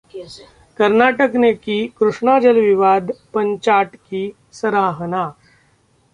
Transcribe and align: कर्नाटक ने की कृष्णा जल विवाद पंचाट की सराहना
कर्नाटक 0.79 1.31
ने 1.35 1.53
की 1.53 1.75
कृष्णा 1.99 2.39
जल 2.39 2.59
विवाद 2.59 3.11
पंचाट 3.33 3.95
की 3.95 4.33
सराहना 4.51 5.23